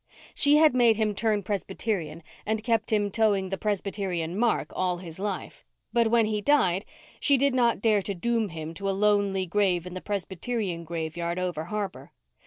She 0.33 0.55
had 0.57 0.73
made 0.73 0.97
him 0.97 1.13
turn 1.13 1.43
Presbyterian 1.43 2.23
and 2.43 2.63
kept 2.63 2.91
him 2.91 3.11
toeing 3.11 3.49
the 3.51 3.57
Presbyterian 3.59 4.35
mark 4.35 4.71
all 4.75 4.97
his 4.97 5.19
life. 5.19 5.63
But 5.93 6.07
when 6.07 6.25
he 6.25 6.41
died 6.41 6.85
she 7.19 7.37
did 7.37 7.53
not 7.53 7.81
dare 7.81 8.01
to 8.01 8.15
doom 8.15 8.49
him 8.49 8.73
to 8.73 8.89
a 8.89 8.97
lonely 8.97 9.45
grave 9.45 9.85
in 9.85 9.93
the 9.93 10.01
Presbyterian 10.01 10.85
graveyard 10.85 11.37
over 11.37 11.65
harbour. 11.65 12.13